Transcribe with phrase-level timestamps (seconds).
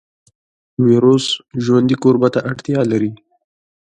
[0.87, 1.25] ویروس
[1.63, 3.11] ژوندي کوربه ته اړتیا لري